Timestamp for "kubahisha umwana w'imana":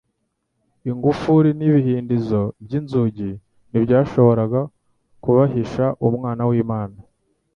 5.23-6.97